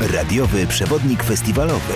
[0.00, 1.94] Radiowy przewodnik festiwalowy.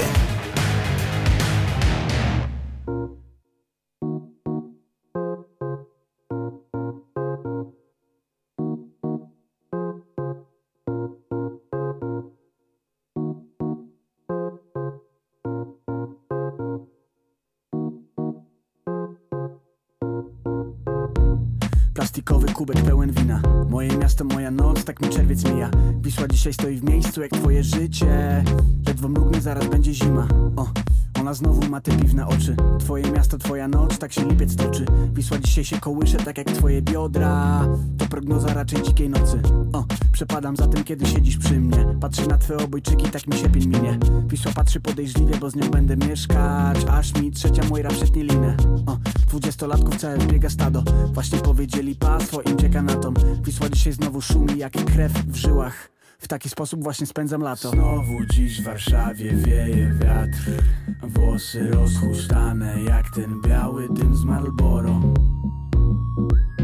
[21.95, 25.71] Plastikowy kubek pełen wina Moje miasto, moja noc, tak mi czerwiec mija
[26.03, 28.45] Wisła dzisiaj stoi w miejscu jak twoje życie
[28.87, 30.90] Ledwo mrugnie, zaraz będzie zima o.
[31.21, 32.57] Ona znowu ma te piwne oczy.
[32.79, 34.85] Twoje miasto, twoja noc, tak się lipiec toczy.
[35.13, 37.67] Wisła dzisiaj się kołysze, tak jak twoje biodra.
[37.99, 39.43] To prognoza raczej dzikiej nocy.
[39.73, 39.85] O.
[40.13, 41.87] Przepadam za tym, kiedy siedzisz przy mnie.
[42.01, 45.71] Patrzę na twoje obojczyki, tak mi się pień minie Wisła patrzy podejrzliwie, bo z nią
[45.71, 46.79] będę mieszkać.
[46.91, 48.57] Aż mi trzecia Mojra przetnie linę.
[48.87, 48.97] O.
[49.29, 50.83] Dwudziestolatków całe biega stado.
[51.13, 53.15] Właśnie powiedzieli pas, twoim cieka na tom.
[53.45, 57.71] Wisła dzisiaj znowu szumi jak krew w żyłach w taki sposób właśnie spędzam lato.
[57.71, 60.63] Znowu dziś w Warszawie wieje wiatr.
[61.03, 65.01] Włosy rozchusztane jak ten biały dym z Marlboro.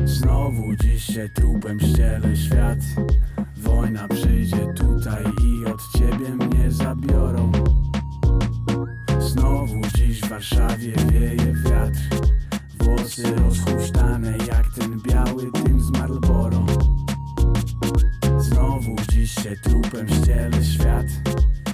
[0.05, 2.79] Znowu dziś się trupem ściele świat.
[3.57, 7.53] Wojna przyjdzie tutaj i od ciebie mnie zabiorą.
[9.21, 12.01] Znowu dziś w Warszawie wieje wiatr.
[12.81, 16.67] Włosy rozchusztane jak ten biały dym z Marlboro
[18.39, 21.07] Znowu dziś się trupem ściele świat.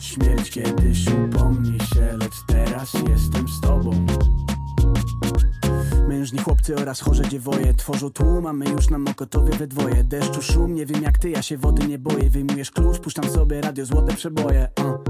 [0.00, 4.06] Śmierć kiedyś upomni się, lecz teraz jestem z tobą.
[6.08, 7.74] Mężni chłopcy oraz chorze dziewoje.
[7.74, 10.04] Tworzą tłum, a my już na Mokotowie we dwoje.
[10.04, 12.30] Deszczu szum, nie wiem jak ty, ja się wody nie boję.
[12.30, 14.68] Wyjmujesz klucz, puszczam sobie radio, złote przeboje.
[14.80, 15.01] Uh.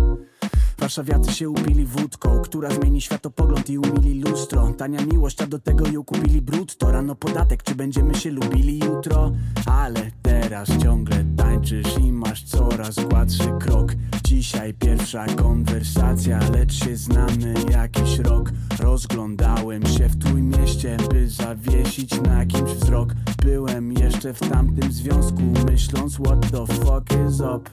[0.82, 4.72] Warszawiacy się upili wódką, która zmieni światopogląd i umili lustro.
[4.78, 6.90] Tania miłość, a do tego ją kupili brutto.
[6.90, 9.32] Rano podatek, czy będziemy się lubili jutro?
[9.66, 13.92] Ale teraz ciągle tańczysz i masz coraz gładszy krok.
[14.24, 18.50] Dzisiaj pierwsza konwersacja, lecz się znamy jakiś rok.
[18.80, 23.14] Rozglądałem się w Trójmieście, by zawiesić na kimś wzrok.
[23.42, 27.70] Byłem jeszcze w tamtym związku, myśląc what the fuck is up?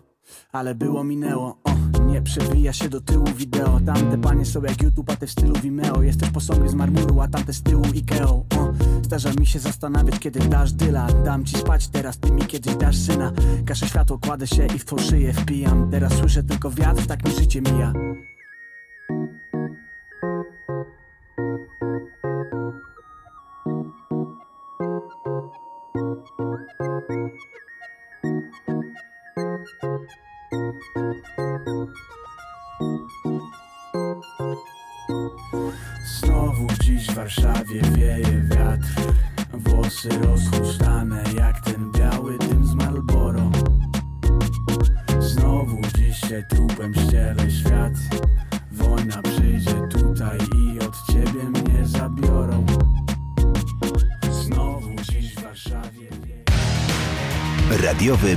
[0.52, 3.80] Ale było minęło, o, nie przewija się do tyłu wideo.
[3.86, 6.02] Tamte panie są jak YouTube, a te w stylu Vimeo.
[6.02, 8.46] Jesteś posągiem z marmuru, a tamte z tyłu Ikeo.
[8.58, 11.08] O, Zdarza mi się zastanawiać, kiedy dasz dyla.
[11.25, 13.31] Dam ci spać teraz, ty mi kiedyś dasz syna.
[13.66, 15.92] Kaszę światło, kładę się i w twą szyję wpijam.
[15.92, 17.94] Teraz słyszę tylko wiatr, tak mi życie mija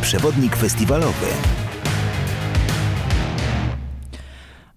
[0.02, 1.61] przewodnik festiwalowy.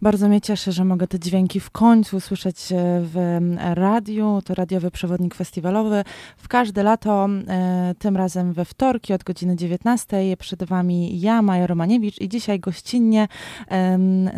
[0.05, 2.57] Bardzo mnie cieszy, że mogę te dźwięki w końcu słyszeć
[3.01, 3.39] w
[3.73, 4.41] radiu.
[4.45, 6.03] To radiowy przewodnik festiwalowy.
[6.38, 10.38] W każde lato, e, tym razem we wtorki od godziny 19.
[10.38, 13.27] Przed Wami ja, Maja Romaniewicz i dzisiaj gościnnie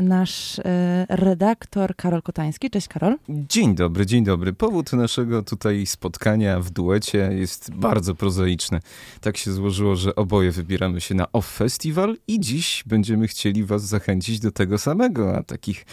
[0.01, 2.69] nasz e, redaktor Karol Kotański.
[2.69, 3.15] Cześć Karol.
[3.29, 4.53] Dzień dobry, dzień dobry.
[4.53, 8.79] Powód naszego tutaj spotkania w duecie jest bardzo prozaiczny.
[9.21, 13.85] Tak się złożyło, że oboje wybieramy się na Off Festival i dziś będziemy chcieli Was
[13.85, 15.85] zachęcić do tego samego, a takich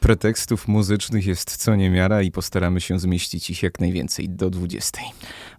[0.00, 5.00] pretekstów muzycznych jest co niemiara i postaramy się zmieścić ich jak najwięcej do 20.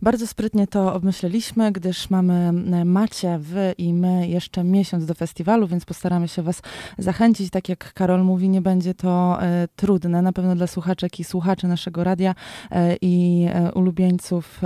[0.02, 2.54] Bardzo sprytnie to obmyśleliśmy, gdyż mamy
[2.86, 6.62] macie wy i my jeszcze miesiąc do festiwalu, więc postaramy się was
[6.98, 7.50] zachęcić.
[7.50, 11.68] Tak jak Karol mówi, nie będzie to e, trudne, na pewno dla słuchaczek i słuchaczy
[11.68, 12.36] naszego radia
[12.72, 14.62] e, i e, ulubieńców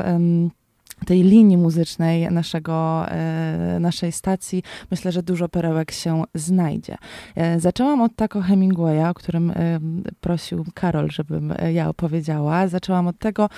[1.06, 6.96] tej linii muzycznej naszego, e, naszej stacji, myślę, że dużo perełek się znajdzie.
[7.36, 9.80] E, zaczęłam od Taco Hemingwaya, o którym e,
[10.22, 12.68] prosił Karol, żebym ja opowiedziała.
[12.68, 13.50] Zaczęłam od tego,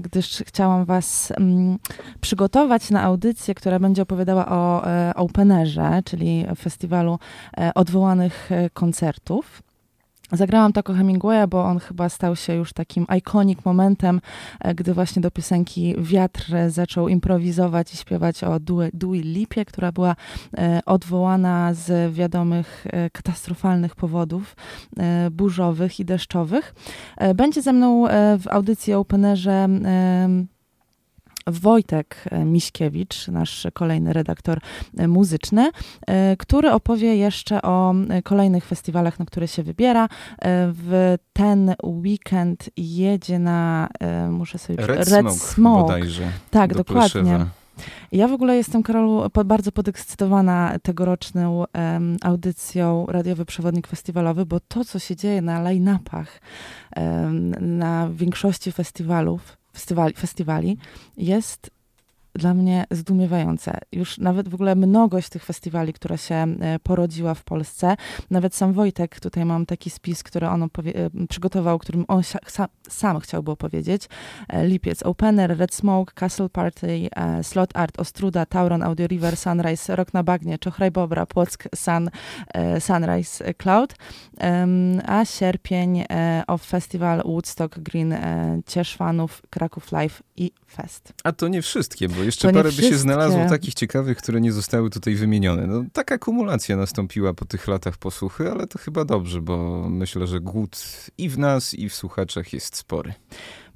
[0.00, 1.78] gdyż chciałam was mm,
[2.20, 4.82] przygotować na audycję, która będzie opowiadała o
[5.14, 7.18] Openerze, czyli festiwalu
[7.74, 9.62] odwołanych koncertów.
[10.32, 14.20] Zagrałam Taco Hemingwaya, bo on chyba stał się już takim iconic momentem,
[14.60, 18.60] e, gdy właśnie do piosenki Wiatr zaczął improwizować i śpiewać o
[18.92, 20.16] Dewey Lipie, która była
[20.58, 24.56] e, odwołana z wiadomych e, katastrofalnych powodów
[25.30, 26.74] burzowych i deszczowych.
[27.34, 28.04] Będzie ze mną
[28.38, 29.68] w audycji Openerze
[31.48, 34.60] Wojtek Miśkiewicz, nasz kolejny redaktor
[35.08, 35.70] muzyczny,
[36.38, 40.08] który opowie jeszcze o kolejnych festiwalach, na które się wybiera.
[40.44, 43.88] W ten weekend jedzie na,
[44.30, 45.82] muszę sobie Red, Red Smoke, Smoke.
[45.82, 46.28] bodajże.
[46.50, 47.46] Tak, dokładnie.
[48.12, 54.84] Ja w ogóle jestem, Karolu, bardzo podekscytowana tegoroczną um, audycją Radiowy Przewodnik Festiwalowy, bo to,
[54.84, 56.40] co się dzieje na line-upach
[56.96, 60.76] um, na większości festiwalów, festiwali, festiwali
[61.16, 61.70] jest
[62.38, 63.78] dla mnie zdumiewające.
[63.92, 67.96] Już nawet w ogóle mnogość tych festiwali, która się e, porodziła w Polsce,
[68.30, 70.68] nawet sam Wojtek, tutaj mam taki spis, który on e,
[71.28, 72.22] przygotował, którym on
[72.88, 74.08] sam chciałby opowiedzieć.
[74.48, 77.08] E, Lipiec Opener, Red Smoke, Castle Party,
[77.42, 82.10] Slot Art, Ostruda, Tauron, Audio River, Sunrise, Rok na Bagnie, Czochraj Bobra, Płock, Sun,
[82.78, 83.94] Sunrise Cloud,
[85.06, 86.04] a sierpień
[86.46, 88.14] of Festival Woodstock Green,
[88.66, 91.12] Cieszwanów, Kraków Live i Fest.
[91.24, 94.90] A to nie wszystkie, bo jeszcze parę by się znalazło takich ciekawych, które nie zostały
[94.90, 95.66] tutaj wymienione.
[95.66, 100.40] No, taka kumulacja nastąpiła po tych latach posłuchy, ale to chyba dobrze, bo myślę, że
[100.40, 100.78] głód
[101.18, 103.14] i w nas, i w słuchaczach jest spory.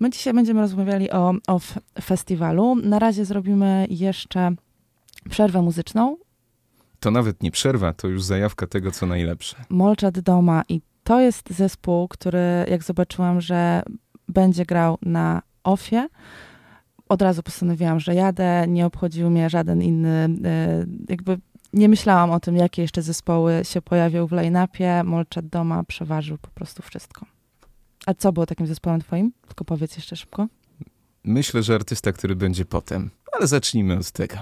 [0.01, 1.61] My dzisiaj będziemy rozmawiali o, o
[2.03, 2.75] festiwalu.
[2.75, 4.55] Na razie zrobimy jeszcze
[5.31, 6.17] przerwę muzyczną.
[7.01, 9.57] To nawet nie przerwa, to już zajawka tego, co najlepsze.
[9.69, 13.83] Molczat Doma i to jest zespół, który jak zobaczyłam, że
[14.29, 16.09] będzie grał na OFie,
[17.13, 21.39] od razu postanowiłam, że jadę, nie obchodził mnie żaden inny, e, jakby
[21.73, 25.05] nie myślałam o tym, jakie jeszcze zespoły się pojawią w line-upie.
[25.05, 27.27] Molczat Doma przeważył po prostu wszystko.
[28.07, 29.33] A co było takim zespołem twoim?
[29.47, 30.47] Tylko powiedz jeszcze szybko.
[31.25, 34.37] Myślę, że artysta, który będzie potem, ale zacznijmy od tego.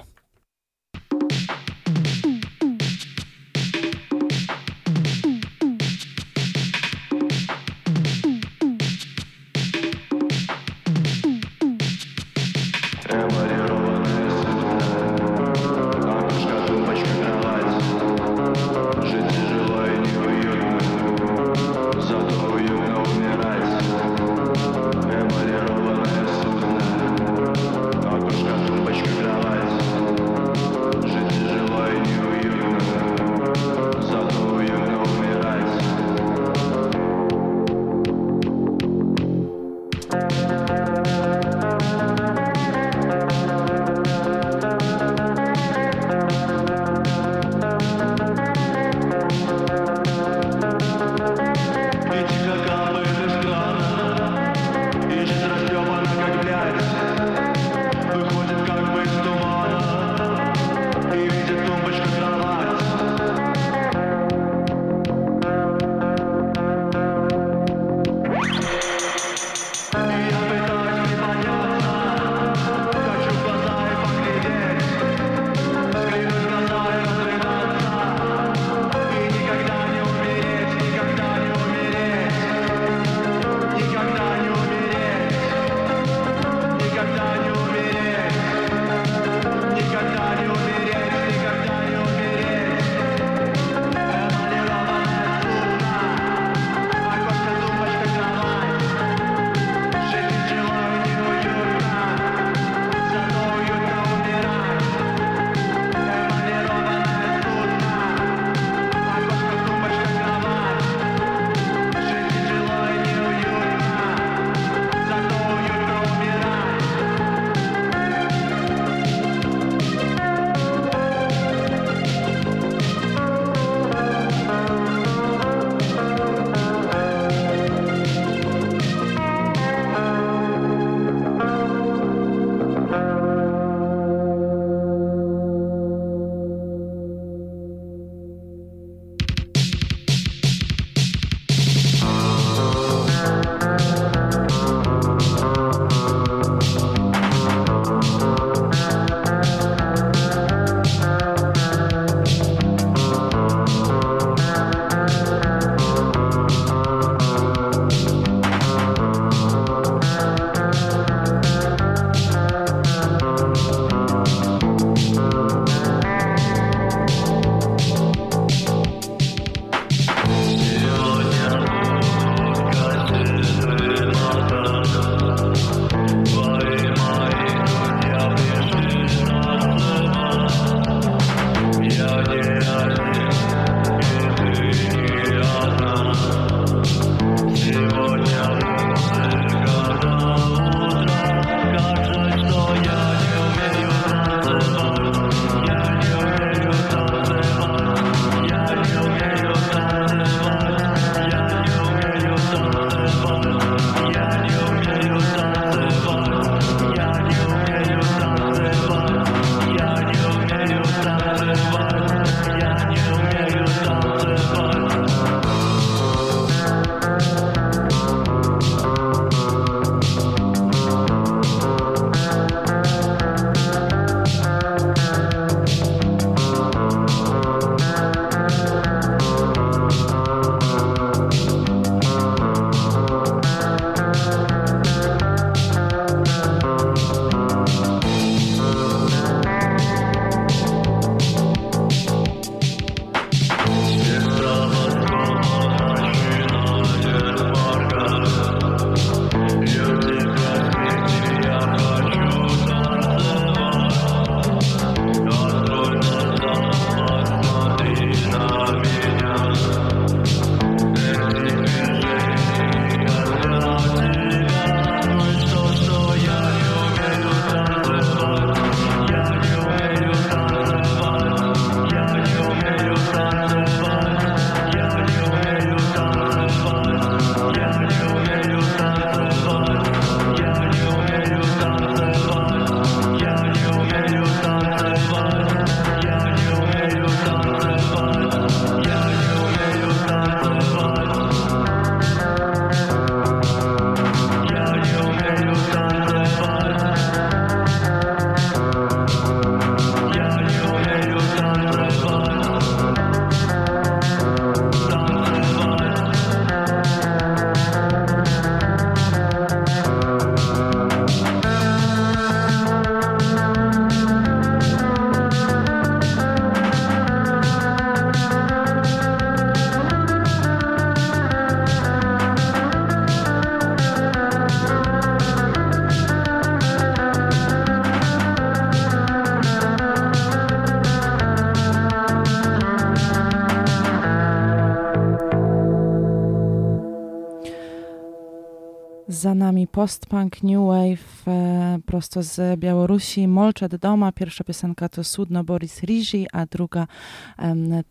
[339.20, 343.28] Za nami post-punk, new wave, e, prosto z Białorusi.
[343.28, 346.86] Molczet Doma, pierwsza piosenka to Sudno Boris Rigi, a druga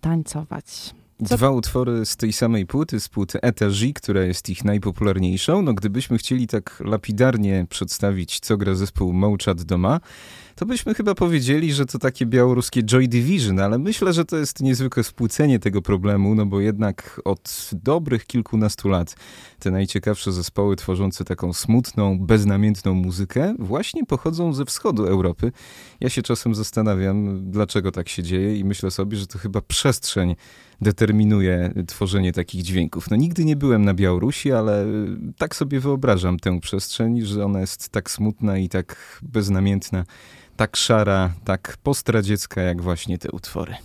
[0.02, 0.66] Tańcować.
[1.26, 1.38] Co?
[1.38, 5.62] Dwa utwory z tej samej płyty, z płyty Etaji, która jest ich najpopularniejszą.
[5.62, 10.00] No gdybyśmy chcieli tak lapidarnie przedstawić, co gra zespół Mołczat Doma,
[10.60, 14.62] to byśmy chyba powiedzieli, że to takie białoruskie Joy Division, ale myślę, że to jest
[14.62, 19.16] niezwykłe spłucenie tego problemu, no bo jednak od dobrych kilkunastu lat
[19.60, 25.52] te najciekawsze zespoły tworzące taką smutną, beznamiętną muzykę właśnie pochodzą ze wschodu Europy.
[26.00, 30.36] Ja się czasem zastanawiam, dlaczego tak się dzieje i myślę sobie, że to chyba przestrzeń
[30.82, 33.10] determinuje tworzenie takich dźwięków.
[33.10, 34.86] No nigdy nie byłem na Białorusi, ale
[35.38, 40.06] tak sobie wyobrażam tę przestrzeń, że ona jest tak smutna i tak beznamiętna,
[40.60, 43.76] tak szara, tak postradziecka, jak właśnie te utwory.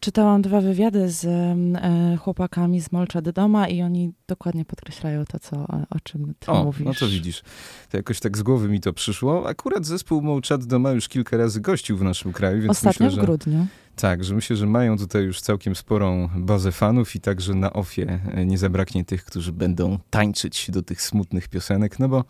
[0.00, 5.38] Czytałam dwa wywiady z e, chłopakami z Molcza do Doma i oni dokładnie podkreślają to,
[5.38, 5.56] co,
[5.90, 6.86] o czym ty o, mówisz.
[6.86, 7.42] no to widzisz.
[7.90, 9.48] To jakoś tak z głowy mi to przyszło.
[9.48, 13.22] Akurat zespół Molcza do Doma już kilka razy gościł w naszym kraju, więc Ostatnio myślę,
[13.22, 13.66] w grudniu.
[13.96, 18.20] Tak, że myślę, że mają tutaj już całkiem sporą bazę fanów i także na ofie
[18.46, 22.24] nie zabraknie tych, którzy będą tańczyć do tych smutnych piosenek, no bo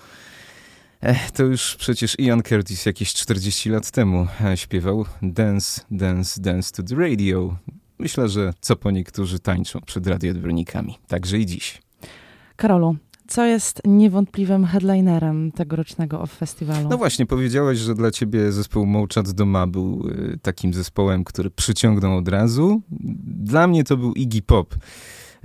[1.34, 6.82] to już przecież Ian Curtis jakieś 40 lat temu e, śpiewał Dance, Dance, Dance to
[6.82, 7.56] the Radio.
[7.98, 11.82] Myślę, że co po niektórzy tańczą przed radioodbiornikami, także i dziś.
[12.56, 12.96] Karolu,
[13.26, 16.88] co jest niewątpliwym headlinerem tegorocznego off festiwalu?
[16.88, 22.16] No właśnie, powiedziałaś, że dla ciebie zespół Mołczat Doma był y, takim zespołem, który przyciągnął
[22.16, 22.82] od razu.
[23.26, 24.74] Dla mnie to był Iggy Pop.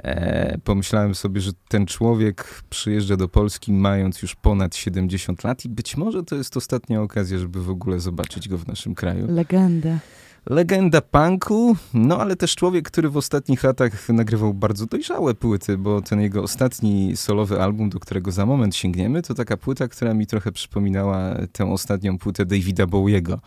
[0.03, 5.69] E, pomyślałem sobie, że ten człowiek przyjeżdża do Polski mając już ponad 70 lat i
[5.69, 9.31] być może to jest ostatnia okazja, żeby w ogóle zobaczyć go w naszym kraju.
[9.31, 9.99] Legendę.
[10.45, 16.01] Legenda punku, no ale też człowiek, który w ostatnich latach nagrywał bardzo dojrzałe płyty, bo
[16.01, 20.27] ten jego ostatni solowy album, do którego za moment sięgniemy, to taka płyta, która mi
[20.27, 23.39] trochę przypominała tę ostatnią płytę Davida Bowiego.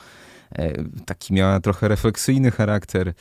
[0.53, 3.15] E, taki miała trochę refleksyjny charakter.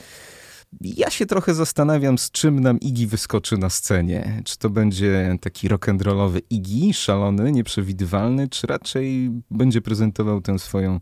[0.81, 4.41] Ja się trochę zastanawiam, z czym nam Iggy wyskoczy na scenie.
[4.45, 10.99] Czy to będzie taki rock'n'rollowy Iggy, szalony, nieprzewidywalny, czy raczej będzie prezentował tę swoją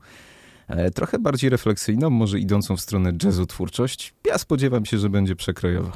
[0.70, 4.14] E, trochę bardziej refleksyjną, może idącą w stronę jazzu twórczość.
[4.26, 5.92] Ja spodziewam się, że będzie przekrojowo.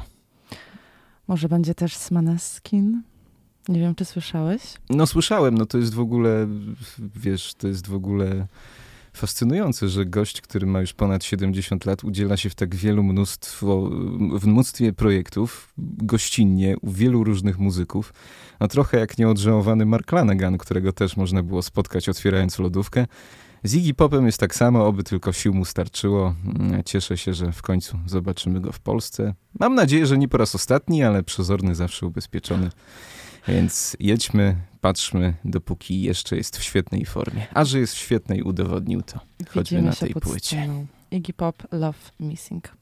[1.28, 3.02] Może będzie też Smaneskin?
[3.68, 4.62] Nie wiem, czy słyszałeś?
[4.90, 6.46] No słyszałem, no to jest w ogóle,
[7.16, 8.46] wiesz, to jest w ogóle
[9.16, 13.90] fascynujące, że gość, który ma już ponad 70 lat, udziela się w tak wielu mnóstwo,
[14.38, 18.12] w mnóstwie projektów, gościnnie, u wielu różnych muzyków.
[18.60, 23.06] No trochę jak nieodżałowany Mark Lanegan, którego też można było spotkać otwierając lodówkę.
[23.64, 26.34] Z Iggy Popem jest tak samo, oby tylko sił mu starczyło.
[26.44, 29.34] Mm, cieszę się, że w końcu zobaczymy go w Polsce.
[29.60, 32.70] Mam nadzieję, że nie po raz ostatni, ale przezorny zawsze ubezpieczony.
[33.48, 37.46] Więc jedźmy, patrzmy, dopóki jeszcze jest w świetnej formie.
[37.54, 39.20] A że jest w świetnej, udowodnił to.
[39.48, 40.68] Chodźmy na tej płycie.
[41.10, 42.76] Iggy Pop, Love Missing.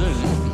[0.00, 0.49] Love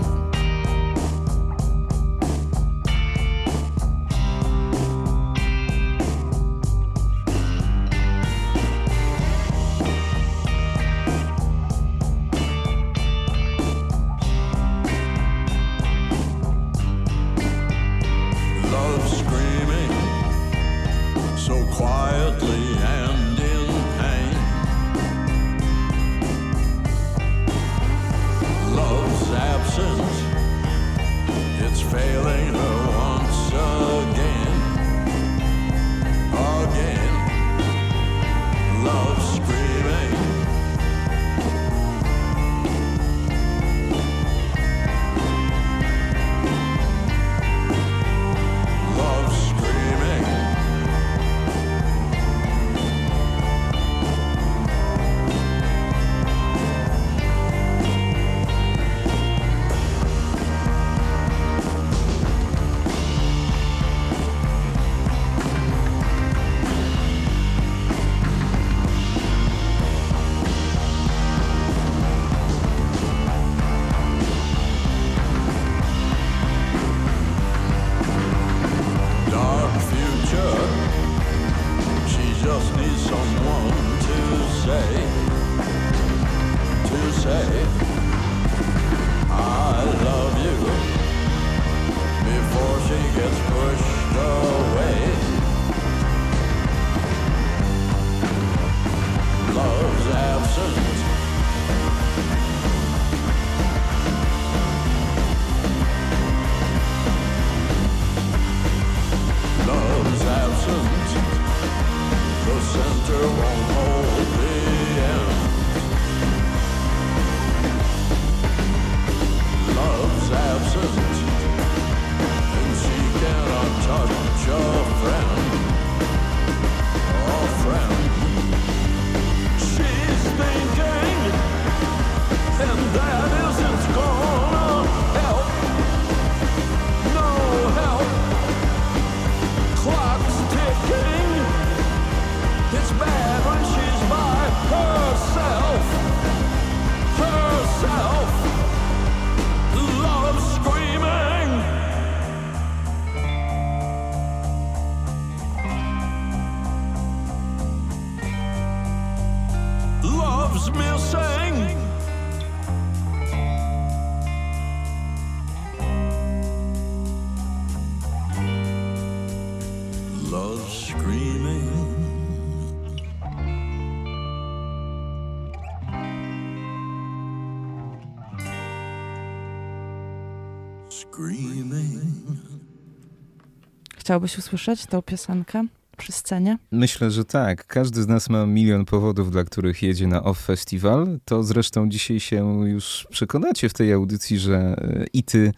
[184.07, 185.65] Chciałbyś usłyszeć tę piosenkę
[185.97, 186.59] przy scenie?
[186.71, 187.67] Myślę, że tak.
[187.67, 191.19] Każdy z nas ma milion powodów, dla których jedzie na Off Festival.
[191.25, 195.53] To zresztą dzisiaj się już przekonacie w tej audycji, że e, i ty,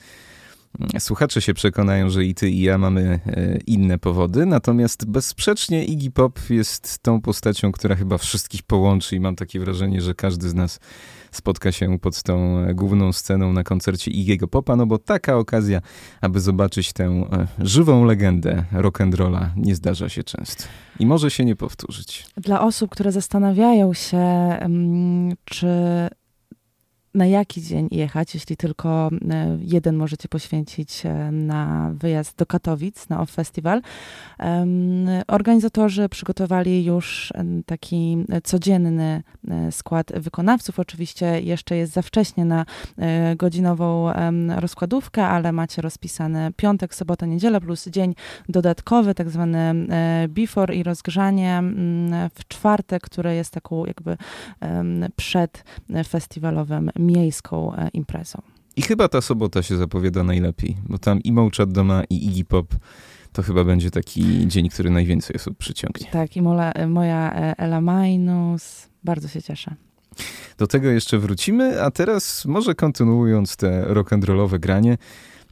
[0.80, 4.46] mm, słuchacze się przekonają, że i ty i ja mamy e, inne powody.
[4.46, 10.00] Natomiast bezsprzecznie Iggy Pop jest tą postacią, która chyba wszystkich połączy i mam takie wrażenie,
[10.00, 10.80] że każdy z nas
[11.38, 15.80] spotka się pod tą e, główną sceną na koncercie Iggy'ego Popa, no bo taka okazja,
[16.20, 20.64] aby zobaczyć tę e, żywą legendę rock'n'rolla nie zdarza się często.
[20.98, 22.26] I może się nie powtórzyć.
[22.36, 25.68] Dla osób, które zastanawiają się, mm, czy
[27.18, 33.08] na jaki dzień jechać, jeśli tylko e, jeden możecie poświęcić e, na wyjazd do Katowic,
[33.08, 33.82] na Off Festival.
[35.28, 40.80] Organizatorzy przygotowali już em, taki codzienny e, skład wykonawców.
[40.80, 42.64] Oczywiście jeszcze jest za wcześnie na
[42.98, 44.12] e, godzinową
[44.56, 48.14] rozkładówkę, ale macie rozpisane piątek, sobota, niedziela plus dzień
[48.48, 51.62] dodatkowy, tak zwany e, before i rozgrzanie
[52.34, 54.16] w czwartek, które jest taką jakby
[55.16, 55.64] przed
[56.08, 58.42] festiwalowym miejską e, imprezą.
[58.76, 62.74] I chyba ta sobota się zapowiada najlepiej, bo tam i Małczat Doma i Iggy Pop
[63.32, 66.06] to chyba będzie taki dzień, który najwięcej osób przyciągnie.
[66.10, 68.88] Tak, i mola, moja e, Ela Minus.
[69.04, 69.74] Bardzo się cieszę.
[70.58, 74.98] Do tego jeszcze wrócimy, a teraz może kontynuując te rock'n'rollowe granie,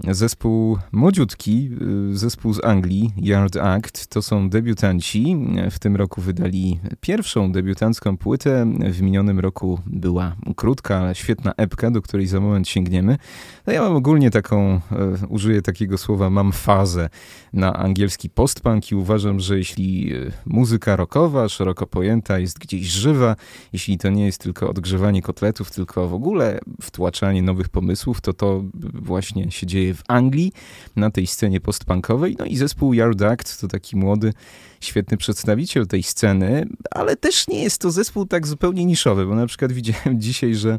[0.05, 1.71] Zespół młodziutki,
[2.13, 5.37] y, zespół z Anglii, Yard Act, to są debiutanci.
[5.71, 8.73] W tym roku wydali pierwszą debiutancką płytę.
[8.91, 13.19] W minionym roku była krótka, świetna epka, do której za moment sięgniemy.
[13.67, 14.81] No ja mam ogólnie taką, e,
[15.29, 17.09] użyję takiego słowa, mam fazę
[17.53, 23.37] na angielski postpunk i uważam, że jeśli e, muzyka rockowa, szeroko pojęta, jest gdzieś żywa,
[23.73, 28.65] jeśli to nie jest tylko odgrzewanie kotletów, tylko w ogóle wtłaczanie nowych pomysłów, to to
[28.95, 30.53] właśnie się dzieje w Anglii,
[30.97, 32.37] na tej scenie postpunkowej.
[32.39, 34.33] No i zespół Yard Act to taki młody,
[34.81, 39.47] świetny przedstawiciel tej sceny, ale też nie jest to zespół tak zupełnie niszowy, bo na
[39.47, 40.79] przykład widziałem dzisiaj, że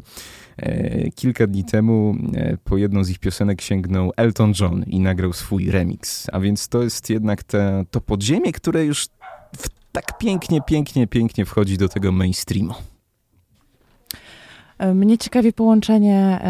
[0.56, 5.32] e, kilka dni temu e, po jedną z ich piosenek sięgnął Elton John i nagrał
[5.32, 6.26] swój remix.
[6.32, 9.06] A więc to jest jednak te, to podziemie, które już
[9.92, 12.74] tak pięknie, pięknie, pięknie wchodzi do tego mainstreamu.
[14.94, 16.40] Mnie ciekawi połączenie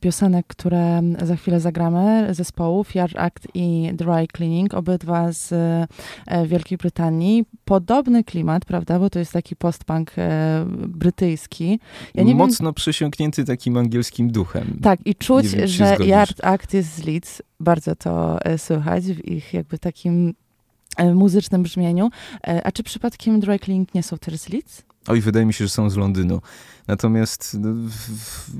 [0.00, 6.78] piosenek, które za chwilę zagramy, zespołów Yard Act i Dry Cleaning, obydwa z e, Wielkiej
[6.78, 7.44] Brytanii.
[7.64, 11.80] Podobny klimat, prawda, bo to jest taki postpunk e, brytyjski.
[12.14, 14.78] Ja nie wiem, Mocno przysiągnięty takim angielskim duchem.
[14.82, 15.96] tak, i czuć, wiem, że.
[16.00, 17.42] Yard Act jest z Leeds.
[17.60, 20.34] Bardzo to e, słychać w ich jakby takim
[21.14, 22.10] muzycznym brzmieniu.
[22.64, 24.82] A czy przypadkiem Dry Cleaning nie są też z Leeds?
[25.08, 26.40] Oj, wydaje mi się, że są z Londynu.
[26.88, 27.68] Natomiast no,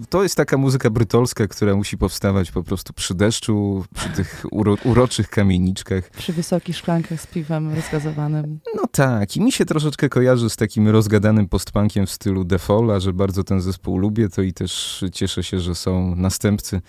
[0.08, 4.76] to jest taka muzyka brytolska, która musi powstawać po prostu przy deszczu, przy tych uro,
[4.84, 6.10] uroczych kamieniczkach.
[6.10, 8.60] Przy wysokich szklankach z piwem rozgazowanym.
[8.76, 12.90] No tak, i mi się troszeczkę kojarzy z takim rozgadanym postpunkiem w stylu The Fall,
[12.90, 16.80] a że bardzo ten zespół lubię, to i też cieszę się, że są następcy.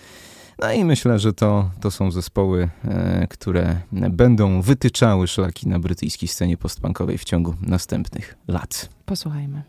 [0.62, 6.28] No i myślę, że to, to są zespoły, e, które będą wytyczały szlaki na brytyjskiej
[6.28, 8.88] scenie postpunkowej w ciągu następnych lat.
[9.06, 9.62] Posłuchajmy.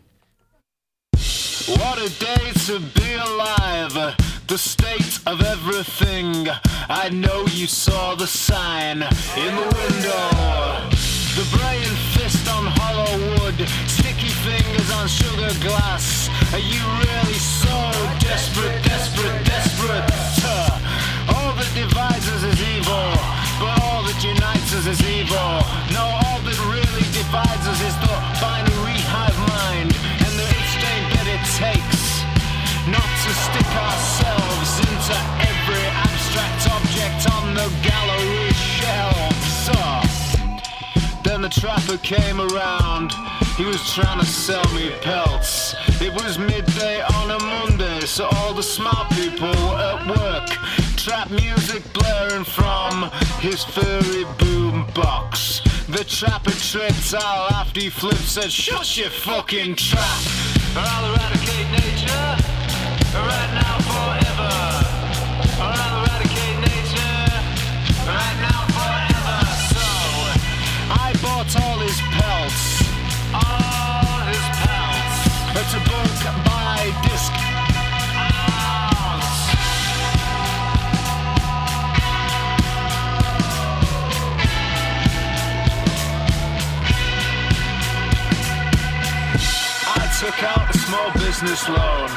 [1.76, 4.16] What a day to be alive.
[4.46, 6.48] The state of everything.
[6.88, 9.02] I know you saw the sign
[9.36, 11.13] in the window.
[11.34, 13.10] The brain fist on hollow
[13.42, 13.58] wood.
[13.90, 16.30] Sticky fingers on sugar glass.
[16.54, 17.74] Are you really so
[18.22, 20.06] desperate, desperate, desperate?
[21.34, 23.10] All that divides us is evil.
[23.58, 25.58] But all that unites us is evil.
[25.90, 26.38] No, all
[41.44, 43.12] the trapper came around.
[43.58, 45.74] He was trying to sell me pelts.
[46.00, 50.48] It was midday on a Monday, so all the smart people were at work.
[50.96, 55.60] Trap music blaring from his furry boom box.
[55.86, 60.22] The trapper tripped out after he flipped, said, Shut your fucking trap!
[60.76, 61.43] I'll eradicate
[90.24, 92.08] took out a small business loan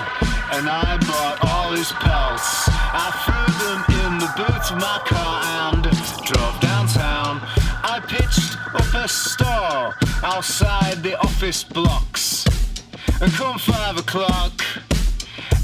[0.55, 2.69] and I bought all his pelts.
[2.71, 5.83] I threw them in the boot of my car and
[6.23, 7.41] drove downtown.
[7.83, 9.93] I pitched up a store
[10.23, 12.45] outside the office blocks.
[13.19, 14.53] And come five o'clock,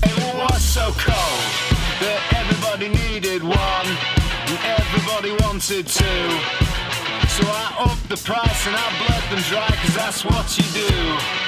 [0.03, 1.43] it was so cold
[2.03, 3.87] that everybody needed one
[4.51, 6.27] and everybody wanted two.
[7.39, 11.42] So I upped the price and I bled them dry cause that's what you do.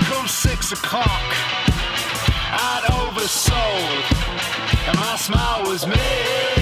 [0.00, 4.04] Come six o'clock, I'd oversold.
[4.88, 6.58] And my smile was made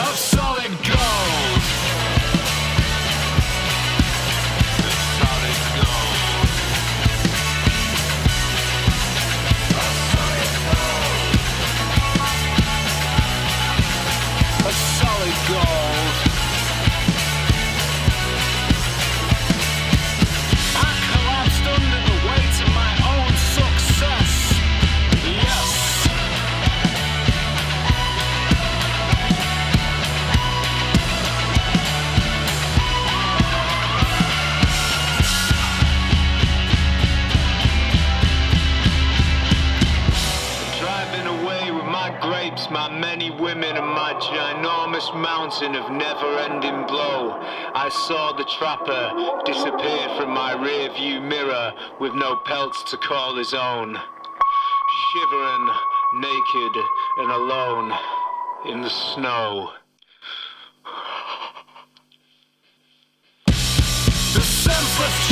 [0.00, 1.62] of solid gold.
[5.20, 6.16] Solid gold.
[14.66, 15.68] A solid gold.
[15.70, 15.79] I
[42.48, 47.36] with my many women, and my ginormous mountain of never ending blow.
[47.74, 53.36] I saw the trapper disappear from my rear view mirror with no pelts to call
[53.36, 53.94] his own.
[55.12, 55.68] Shivering,
[56.16, 56.84] naked,
[57.18, 57.92] and alone
[58.70, 59.72] in the snow.
[63.46, 65.29] The senseless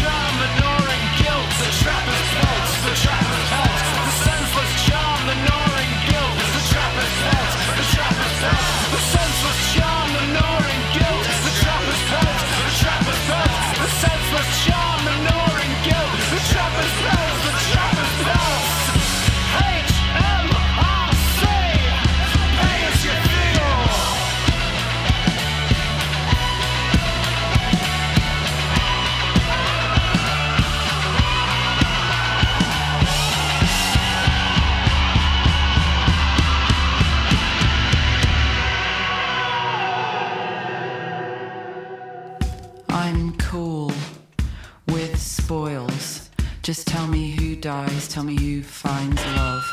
[46.69, 49.65] Just tell me who dies, tell me who finds love.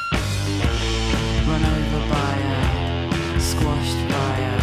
[1.45, 2.36] Run over by
[3.36, 4.54] a, squashed by a,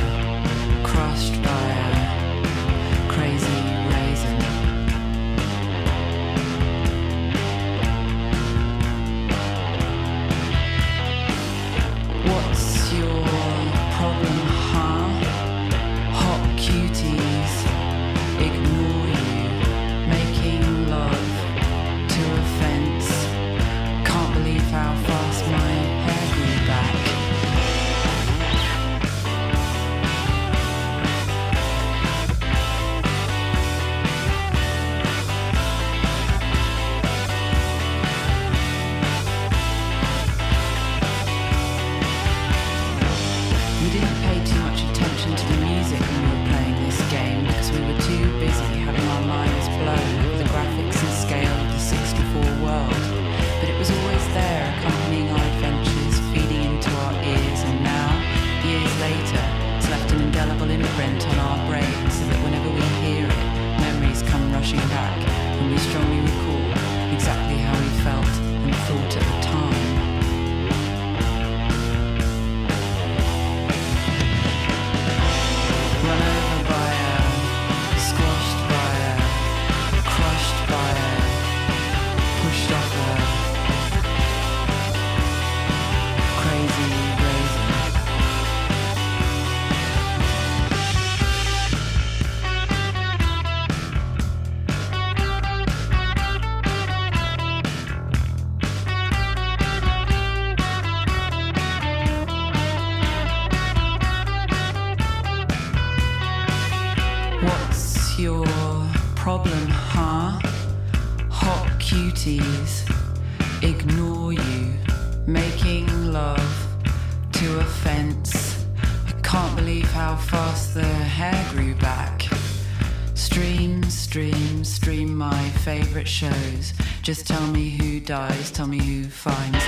[128.03, 129.62] dies, tell me who finds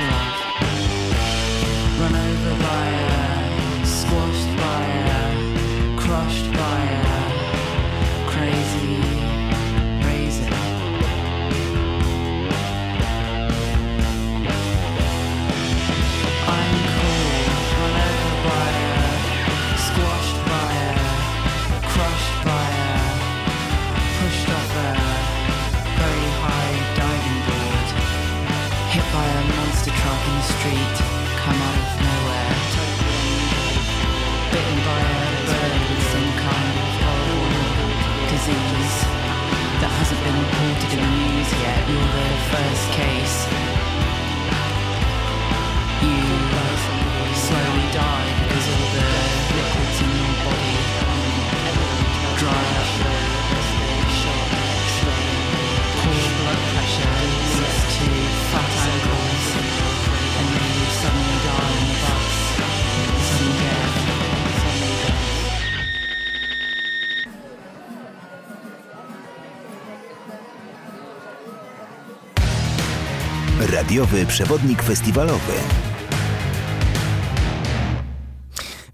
[73.94, 75.52] Radiowy przewodnik festiwalowy.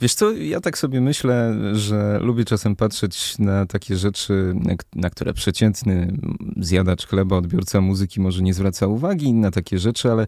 [0.00, 4.54] Wiesz co, ja tak sobie myślę, że lubię czasem patrzeć na takie rzeczy,
[4.94, 6.12] na, które przeciętny
[6.56, 10.26] zjadacz chleba, odbiorca muzyki może nie zwraca uwagi, na takie rzeczy, ale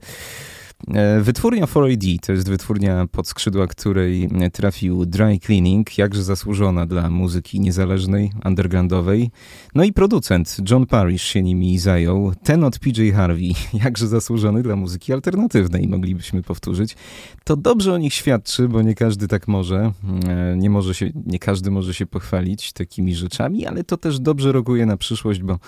[1.21, 7.61] wytwórnia 4AD to jest wytwórnia pod skrzydła której trafił Dry Cleaning, jakże zasłużona dla muzyki
[7.61, 9.31] niezależnej, undergroundowej.
[9.75, 12.33] No i producent John Parrish się nimi zajął.
[12.42, 13.53] Ten od PJ Harvey,
[13.85, 16.97] jakże zasłużony dla muzyki alternatywnej, moglibyśmy powtórzyć.
[17.45, 19.92] To dobrze o nich świadczy, bo nie każdy tak może.
[20.29, 24.53] E, Nie, może się, nie każdy może się pochwalić takimi rzeczami, ale to też dobrze
[24.53, 25.59] roguje na przyszłość, bo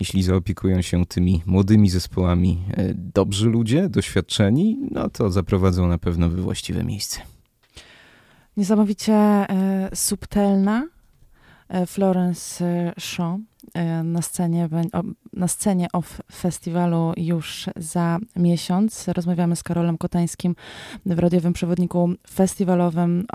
[0.00, 6.30] jeśli zaopiekują się tymi młodymi zespołami e, dobrzy ludzie, doświadczeni, no to zaprowadzą na pewno
[6.30, 7.20] we właściwe miejsce.
[8.56, 10.88] Niesamowicie e, subtelna
[11.86, 13.38] Florence e, Shaw
[13.74, 14.68] e, na scenie,
[15.32, 19.08] na scenie OFF festiwalu już za miesiąc.
[19.08, 20.56] Rozmawiamy z Karolem Kotańskim
[21.06, 23.26] w radiowym przewodniku festiwalowym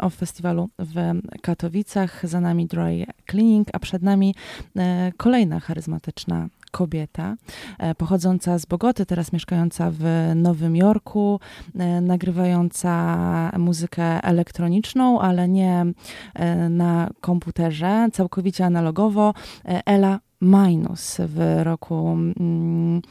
[0.00, 0.94] o festiwalu w
[1.42, 2.28] Katowicach.
[2.28, 4.34] Za nami Dry Cleaning, a przed nami
[4.76, 7.36] e, kolejna charyzmatyczna kobieta,
[7.78, 10.04] e, pochodząca z Bogoty, teraz mieszkająca w
[10.34, 11.40] Nowym Jorku,
[11.78, 13.16] e, nagrywająca
[13.58, 15.86] muzykę elektroniczną, ale nie
[16.34, 19.34] e, na komputerze, całkowicie analogowo.
[19.64, 22.08] Ela Minus w roku.
[22.08, 23.02] Mm,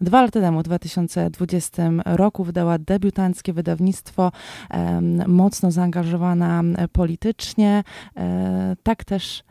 [0.00, 4.32] Dwa lata temu, w 2020 roku, wydała debiutanckie wydawnictwo,
[5.26, 6.62] mocno zaangażowana
[6.92, 7.84] politycznie.
[8.82, 9.44] Tak też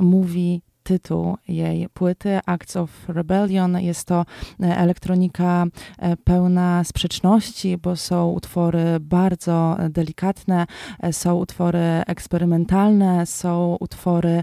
[0.00, 3.80] mówi tytuł jej płyty, Acts of Rebellion.
[3.80, 4.24] Jest to
[4.62, 5.66] e, elektronika
[5.98, 10.66] e, pełna sprzeczności, bo są utwory bardzo e, delikatne,
[11.12, 14.42] są utwory eksperymentalne, są utwory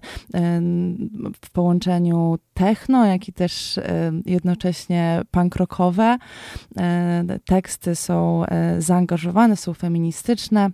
[1.41, 3.79] w połączeniu techno, jak i też
[4.25, 6.17] jednocześnie punk rockowe.
[7.45, 8.43] Teksty są
[8.79, 10.69] zaangażowane, są feministyczne.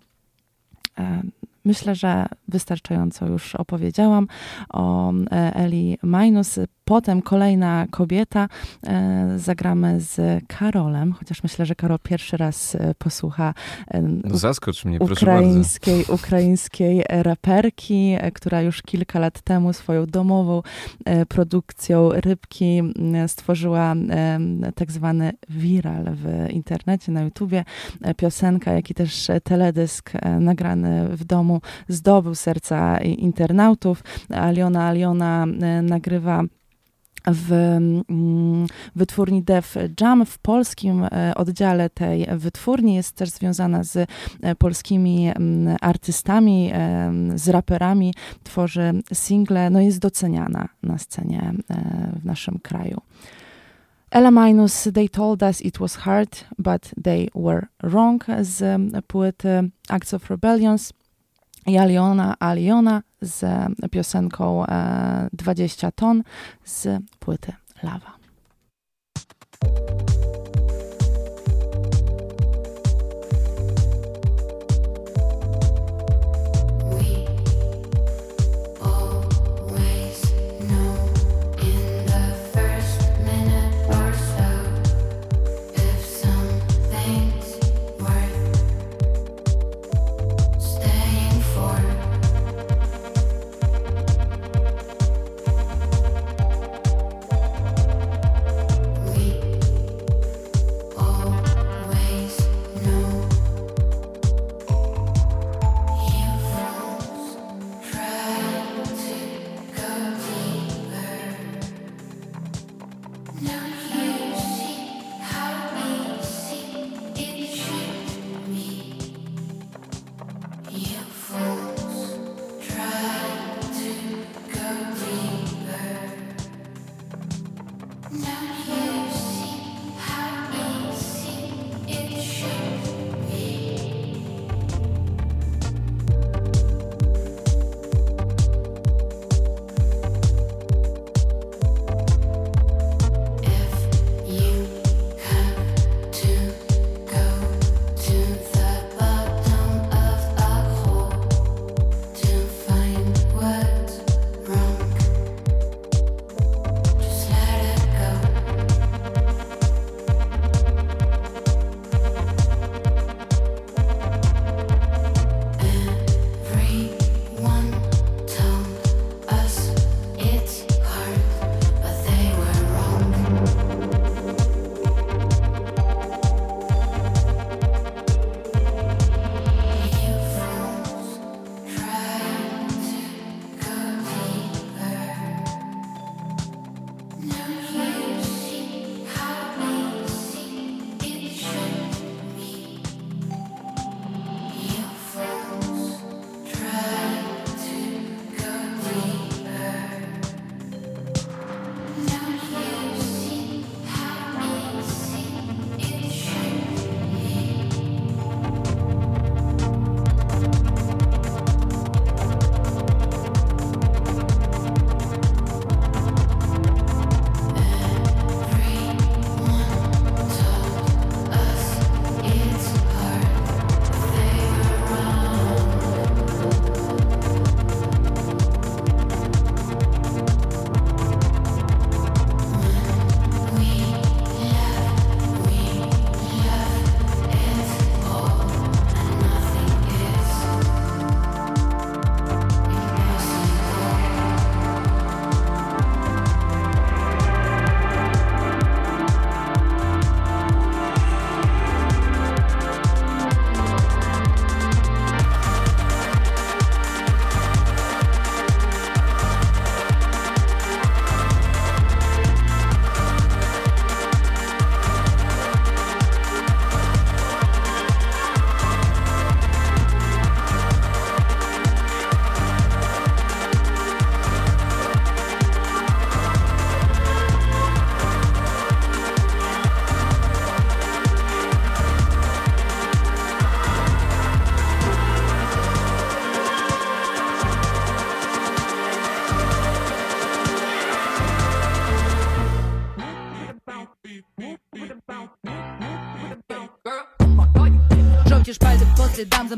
[1.67, 4.27] Myślę, że wystarczająco już opowiedziałam
[4.69, 6.59] o e, Eli Minus.
[6.87, 8.47] Potem kolejna kobieta.
[8.87, 13.53] e, Zagramy z Karolem, chociaż myślę, że Karol pierwszy raz e, posłucha
[13.91, 15.41] e, No zaskocz mnie, proszę bardzo.
[15.41, 20.61] ukraińskiej, ukraińskiej raperki, która już kilka lat temu swoją domową
[21.27, 22.81] produkcją rybki
[23.27, 23.95] stworzyła
[24.75, 27.63] tak zwany viral w internecie, na YouTubie.
[28.17, 34.03] Piosenka, jak i też teledysk nagrany w domu zdobył serca internautów.
[34.29, 35.45] Aliona Aliona
[35.83, 36.43] nagrywa
[37.27, 42.95] w mm, wytwórni Def Jam w polskim e, oddziale tej wytwórni.
[42.95, 44.09] Jest też związana z
[44.41, 48.13] e, polskimi mm, artystami, e, z raperami,
[48.43, 51.53] tworzy single, no jest doceniana na scenie
[52.21, 53.01] w naszym kraju.
[54.11, 60.13] Ella Minus, They Told Us It Was Hard, But They Were Wrong z płyty Acts
[60.13, 60.93] of Rebellions
[61.65, 66.23] i Aliona Aliona z e, piosenką e, 20 ton
[66.65, 66.87] z
[67.19, 67.53] płyty
[67.83, 68.17] Lava.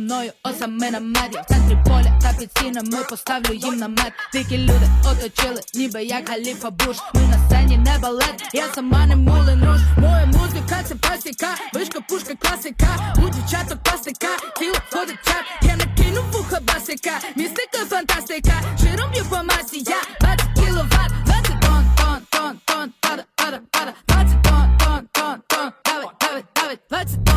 [0.09, 1.37] Мною осаме на меді.
[1.43, 4.13] В центрі поля та під стінами поставлю їм намет.
[4.33, 6.97] Дикі люди оточили, ніби як Галіфа Буш.
[7.13, 11.99] Ми на сцені не балет, я сама не мулен руш Моя музика це пасіка, вишка,
[12.09, 13.13] пушка, класика.
[13.17, 14.27] У дівчаток пластика,
[14.59, 18.53] тіло входить чат Я накину вуха басика, містика, фантастика.
[18.81, 23.93] Широм б'ю по масі, я 20 кіловат 20 тонн, тонн, тонн, тонн, пада, пада, пада
[24.07, 27.28] 20 тонн, тонн, тонн, тонн, давить, давить, давить 20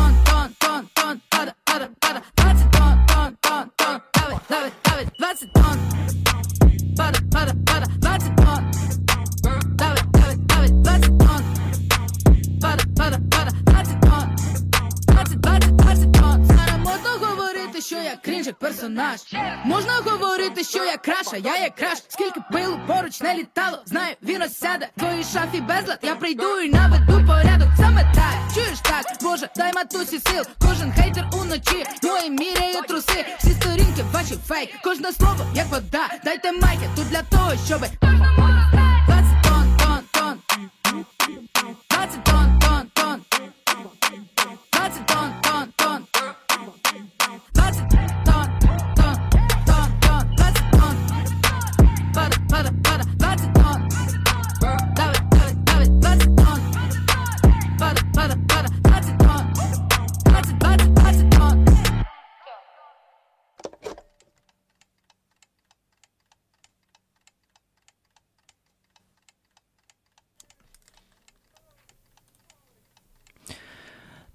[17.83, 19.19] що я крінж як персонаж.
[19.65, 21.97] Можна говорити, що я краша, я як краш.
[22.07, 26.69] Скільки пилу поруч не літало, знаю, він осяде В твоїй шафі безлад, я прийду і
[26.69, 27.67] наведу порядок.
[27.77, 30.43] Саме так, чуєш так, боже, дай матусі сил.
[30.61, 33.25] Кожен хейтер уночі, мої міряє труси.
[33.39, 36.07] Всі сторінки ваші фейк, кожне слово як вода.
[36.23, 40.39] Дайте майки тут для того, щоби 20 тонн, тонн, тонн.
[41.89, 42.62] 20 тонн, тонн, тонн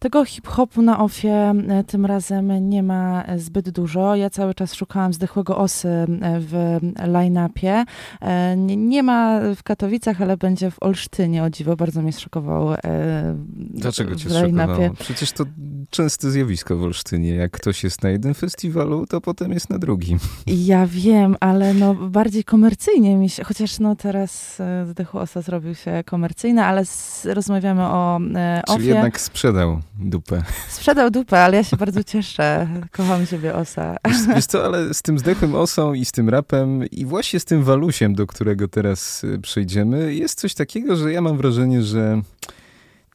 [0.08, 1.32] Tego hip-hopu na ofie
[1.68, 4.16] e, tym razem nie ma e, zbyt dużo.
[4.16, 6.06] Ja cały czas szukałam zdechłego osy e,
[6.40, 7.84] w line-upie.
[8.76, 11.76] Nie, ma w Katowicach, ale będzie w Olsztynie, o dziwo.
[11.76, 12.78] Bardzo mnie zszokował e,
[13.56, 14.90] Dlaczego cię zszokowało?
[14.98, 15.44] Przecież to
[15.90, 17.34] częste zjawisko w Olsztynie.
[17.34, 20.18] Jak ktoś jest na jednym festiwalu, to potem jest na drugim.
[20.46, 26.02] Ja wiem, ale no bardziej komercyjnie mi się, chociaż no teraz zdechły osa zrobił się
[26.06, 28.88] komercyjny, ale s- rozmawiamy o e, Czyli ofie.
[28.88, 30.42] jednak sprzedał dupę.
[30.68, 32.68] Sprzedał dupę, ale ja się bardzo cieszę.
[32.92, 33.96] Kocham siebie osa.
[34.08, 37.44] Wiesz, wiesz co, ale z tym zdechłym osą i z tym rapem i właśnie z
[37.44, 42.22] tym walusiem, do którego teraz y, przejdziemy, jest coś takiego, że ja mam wrażenie, że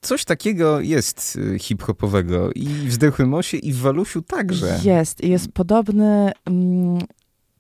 [0.02, 4.80] coś takiego jest y, hip-hopowego i w zdechłym osie i w walusiu także.
[4.84, 7.00] Jest i jest podobny mm,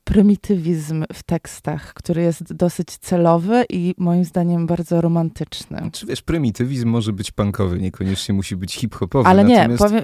[0.03, 5.89] prymitywizm w tekstach, który jest dosyć celowy i moim zdaniem bardzo romantyczny.
[5.93, 9.29] Czy wiesz, prymitywizm może być punkowy, niekoniecznie musi być hip-hopowy.
[9.29, 10.01] Ale nie, powiem,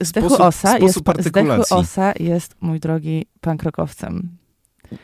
[0.00, 1.64] Zdechły sposób- Osa, jest, sposób Zdechły.
[1.70, 4.28] Osa jest, mój drogi, punk rockowcem.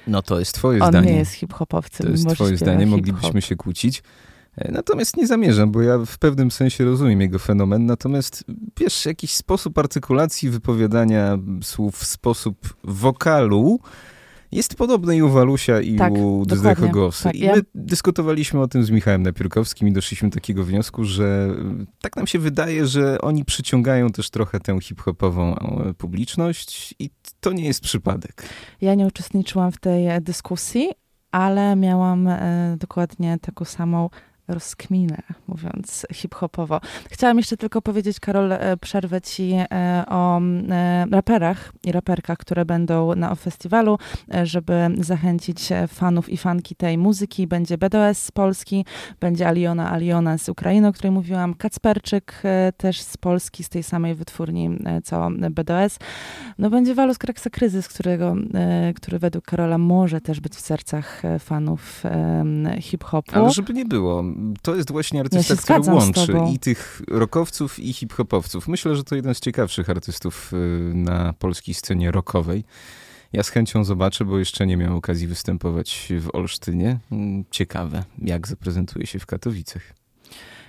[0.07, 1.13] No to jest twoje On zdanie.
[1.13, 2.07] nie jest hip-hopowcem.
[2.07, 4.03] To jest twoje zdanie, moglibyśmy się kłócić.
[4.57, 7.87] E, Natomiast nie zamierzam, bo ja w pewnym sensie rozumiem jego fenomen.
[7.87, 8.45] Natomiast
[8.81, 13.81] wiesz, jakiś sposób artykulacji, wypowiadania słów, sposób wokalu
[14.53, 16.45] jest podobny i u Walusia, i Tak, u
[17.07, 17.25] Osy.
[17.25, 21.05] Tak, I ja- my dyskutowaliśmy o tym z Michałem Napiórkowskim i doszliśmy do takiego wniosku,
[21.05, 26.95] że y, tak nam się wydaje, że oni przyciągają też trochę tę hip-hopową e, publiczność
[26.99, 28.43] i to nie jest przypadek.
[28.81, 30.91] Ja nie uczestniczyłam w tej dyskusji,
[31.31, 34.11] ale miałam e, dokładnie taką samą
[34.55, 36.81] rozkminę, mówiąc hip-hopowo.
[37.11, 42.65] Chciałam jeszcze tylko powiedzieć, Karol, e, przerwę ci e, o e, raperach i raperkach, które
[42.65, 43.99] będą na festiwalu,
[44.43, 47.47] żeby zachęcić fanów i fanki tej muzyki.
[47.47, 48.85] Będzie BDS z Polski,
[49.21, 52.43] będzie Aliona Aliona z Ukrainy, o której mówiłam, Kacperczyk
[52.77, 54.71] też z Polski, z tej samej wytwórni
[55.05, 55.99] co BDS.
[56.59, 58.37] No będzie Walus Kraksa Kryzys, którego,
[58.97, 62.03] który według Karola może też być w sercach fanów
[62.81, 63.33] hip-hopu.
[63.35, 64.23] Ale żeby nie było,
[64.63, 68.69] to jest właśnie artysta, się który łączy i tych rockowców, i hip-hopowców.
[68.69, 70.57] Myślę, że to jeden z ciekawszych artystów y,
[70.95, 72.65] na polskiej scenie rockowej.
[73.33, 76.99] Ja z chęcią zobaczę, bo jeszcze nie miałem okazji występować w Olsztynie.
[77.13, 79.83] Mm, Ciekawe, jak zaprezentuje się w Katowicach.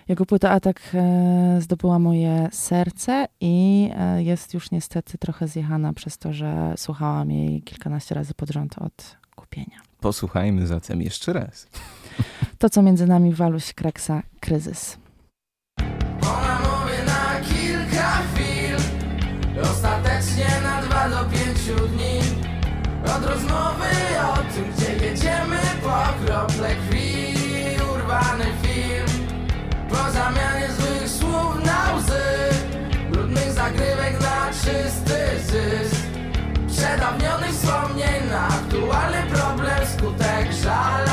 [0.07, 6.17] Jego płyta Atak e, zdobyła moje serce i e, jest już niestety trochę zjechana przez
[6.17, 9.81] to, że słuchałam jej kilkanaście razy pod rząd od kupienia.
[9.99, 11.67] Posłuchajmy zatem jeszcze raz.
[12.61, 14.97] To, co między nami Waluś Kraksa Kryzys.
[16.21, 18.77] Ona mówi na kilka chwil
[19.63, 22.19] Ostatecznie na dwa do pięciu dni.
[23.15, 23.91] Od rozmowy
[24.33, 27.35] o tym, gdzie jedziemy Po krople krwi
[27.93, 29.27] urwany film.
[29.89, 32.23] Po zamianie złych słów na łzy
[33.11, 36.01] Brudnych zagrywek na czysty zysk.
[36.67, 41.10] Przedawnionych wspomnień na aktualny problem Skutek żal,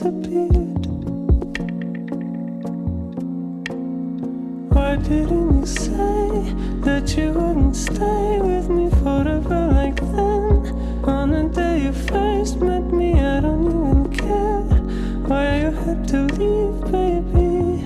[0.00, 0.86] disappeared.
[4.72, 6.54] Why didn't you say
[6.86, 10.56] that you wouldn't stay with me forever like then?
[11.04, 14.62] On the day you first met me, I don't even care
[15.28, 17.84] why you had to leave, baby.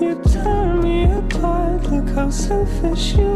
[0.00, 3.29] You tear me apart, look how selfish you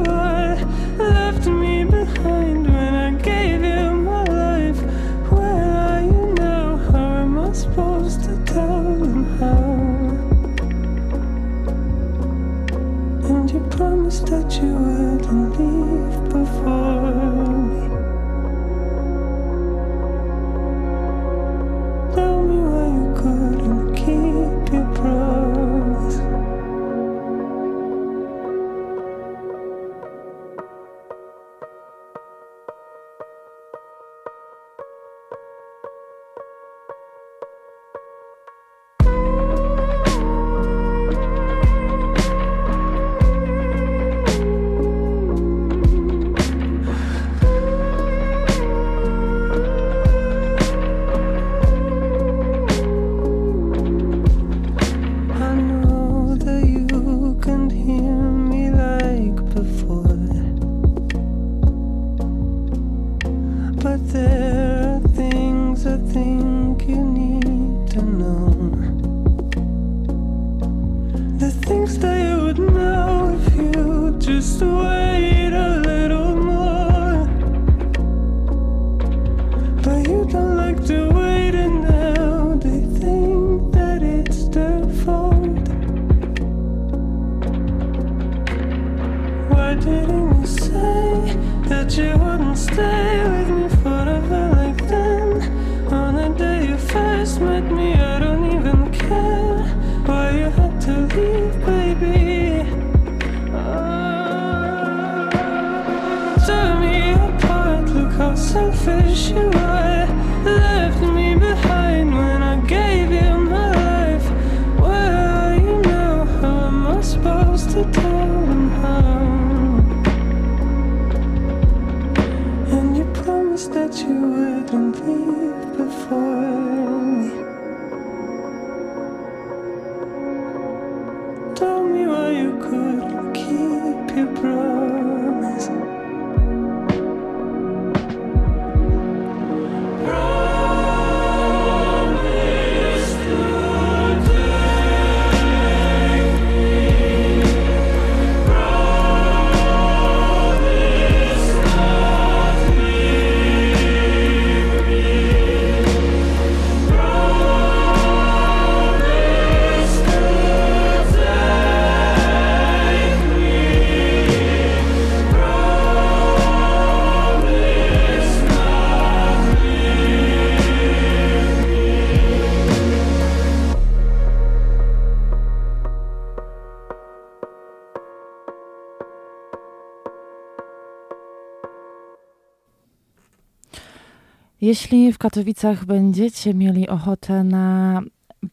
[184.64, 188.00] Jeśli w Katowicach będziecie mieli ochotę na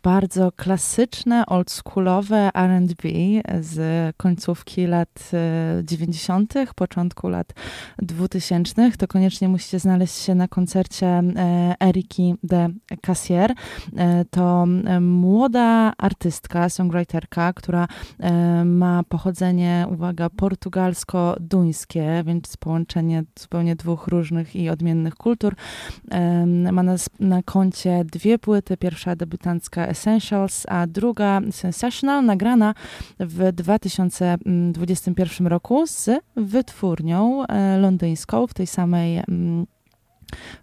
[0.04, 3.10] bardzo klasyczne, oldschoolowe R&B
[3.62, 7.54] z końcówki lat e, 90., początku lat
[8.02, 12.70] 2000, to koniecznie musicie znaleźć się na koncercie e, Eriki de
[13.02, 13.54] Cassier.
[13.98, 17.88] E, To e, młoda artystka, songwriterka, która
[18.20, 25.56] e, ma pochodzenie, uwaga, portugalsko-duńskie, więc połączenie zupełnie dwóch różnych i odmiennych kultur.
[26.72, 28.78] Ma na, na koncie dwie płyty.
[28.78, 32.74] Pierwsza debiutancka Essentials, a druga Sensational, nagrana
[33.20, 39.68] w 2021 roku z wytwórnią e, londyńską w tej samej mm,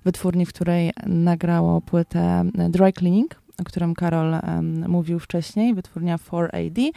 [0.05, 6.91] wytwórni, w której nagrało płytę Dry Cleaning o którym Karol em, mówił wcześniej, wytwórnia 4AD.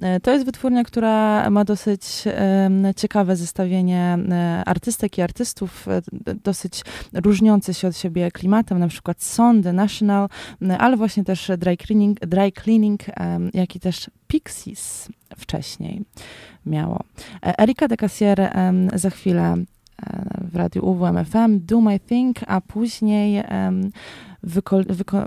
[0.00, 6.02] E, To jest wytwórnia, która ma dosyć em, ciekawe zestawienie e, artystek i artystów, e,
[6.44, 10.28] dosyć różniące się od siebie klimatem, na przykład Son, National,
[10.78, 16.02] ale właśnie też Dry Cleaning, dry cleaning em, jak i też Pixies wcześniej
[16.66, 17.00] miało.
[17.58, 18.52] Erika de Cassier
[18.94, 19.56] za chwilę
[20.40, 23.44] w radiu UWM FM, Do My Thing, a później
[24.42, 25.26] wyko, wyko,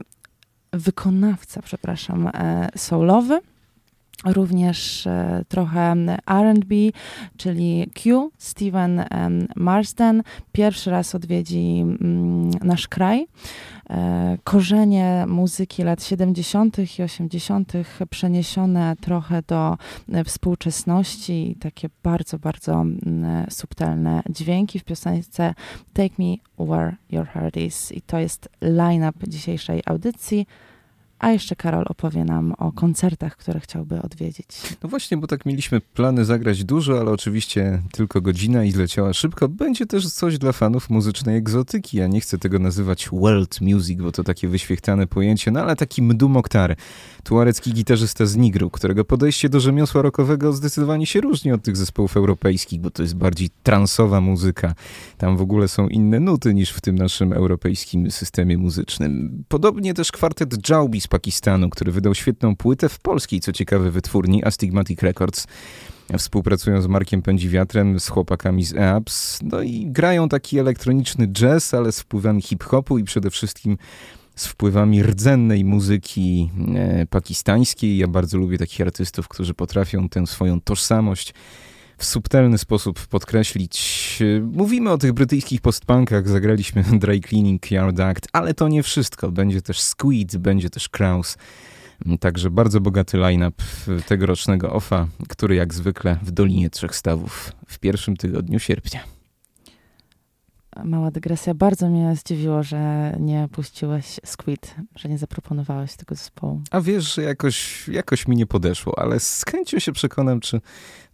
[0.73, 3.41] wykonawca, przepraszam, e, soulowy.
[4.25, 5.95] Również e, trochę
[6.25, 6.75] R&B,
[7.37, 9.05] czyli Q, Steven
[9.55, 10.23] Marsden.
[10.51, 13.27] Pierwszy raz odwiedzi mm, nasz kraj.
[13.89, 16.77] E, Korzenie muzyki lat 70.
[16.99, 17.73] i 80.
[18.09, 19.77] przeniesione trochę do
[20.11, 25.53] e, współczesności i takie bardzo, bardzo mm, subtelne dźwięki w piosence
[25.93, 27.91] Take Me Where Your Heart Is.
[27.91, 30.47] I to jest line-up dzisiejszej audycji.
[31.21, 34.47] A jeszcze Karol opowie nam o koncertach, które chciałby odwiedzić.
[34.83, 39.49] No właśnie, bo tak mieliśmy plany zagrać dużo, ale oczywiście tylko godzina i zleciała szybko.
[39.49, 41.97] Będzie też coś dla fanów muzycznej egzotyki.
[41.97, 46.01] Ja nie chcę tego nazywać world music, bo to takie wyświechtane pojęcie, no ale taki
[46.01, 46.75] mdu Mokhtar,
[47.23, 52.17] tuarecki gitarzysta z Nigru, którego podejście do rzemiosła rockowego zdecydowanie się różni od tych zespołów
[52.17, 54.75] europejskich, bo to jest bardziej transowa muzyka.
[55.17, 59.43] Tam w ogóle są inne nuty niż w tym naszym europejskim systemie muzycznym.
[59.47, 64.45] Podobnie też kwartet Jaubi z Pakistanu, który wydał świetną płytę w polskiej, co ciekawe, wytwórni
[64.45, 65.47] Astigmatic Records.
[66.17, 71.91] Współpracują z Markiem Pędziwiatrem, z chłopakami z EAPS, no i grają taki elektroniczny jazz, ale
[71.91, 73.77] z wpływami hip-hopu i przede wszystkim
[74.35, 77.97] z wpływami rdzennej muzyki e, pakistańskiej.
[77.97, 81.33] Ja bardzo lubię takich artystów, którzy potrafią tę swoją tożsamość
[82.01, 84.19] w subtelny sposób podkreślić.
[84.51, 89.31] Mówimy o tych brytyjskich postpunkach, zagraliśmy Dry Cleaning, Yard Act, ale to nie wszystko.
[89.31, 91.37] Będzie też Squid, będzie też Kraus.
[92.19, 93.63] Także bardzo bogaty line-up
[94.07, 99.20] tegorocznego OFA, który jak zwykle w Dolinie Trzech Stawów w pierwszym tygodniu sierpnia.
[100.83, 101.53] Mała dygresja.
[101.53, 106.61] Bardzo mnie zdziwiło, że nie puściłeś Squid, że nie zaproponowałeś tego zespołu.
[106.71, 110.61] A wiesz, że jakoś, jakoś mi nie podeszło, ale z chęcią się przekonam, czy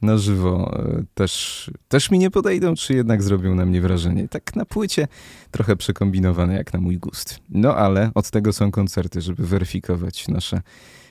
[0.01, 4.28] na żywo e, też, też mi nie podejdą, czy jednak zrobią na mnie wrażenie.
[4.28, 5.08] Tak na płycie
[5.51, 7.39] trochę przekombinowane jak na mój gust.
[7.49, 10.62] No ale od tego są koncerty, żeby weryfikować nasze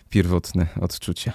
[0.09, 1.33] pierwotne odczucia.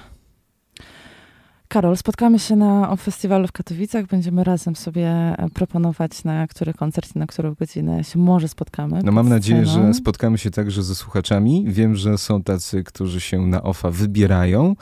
[1.71, 4.05] Karol, spotkamy się na festiwalu w Katowicach.
[4.05, 9.01] Będziemy razem sobie e, proponować, na który koncert i na którą godzinę się może spotkamy.
[9.03, 11.65] No mam nadzieję, że spotkamy się także ze słuchaczami.
[11.67, 14.75] Wiem, że są tacy, którzy się na OFA wybierają.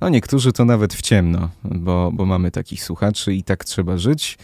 [0.00, 4.38] No niektórzy to nawet w ciemno, bo, bo mamy takich słuchaczy i tak trzeba żyć.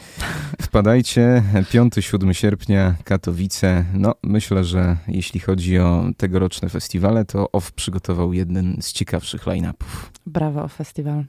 [0.63, 3.85] Wpadajcie, 5-7 sierpnia, Katowice.
[3.95, 10.13] No myślę, że jeśli chodzi o tegoroczne festiwale, to OFF przygotował jeden z ciekawszych line-upów.
[10.27, 11.25] Brawo, festiwal.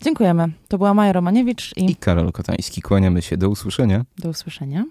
[0.00, 0.48] Dziękujemy.
[0.68, 2.82] To była Maja Romaniewicz i, i Karol Kotański.
[2.82, 3.36] Kłaniamy się.
[3.36, 4.04] Do usłyszenia.
[4.18, 4.84] Do usłyszenia.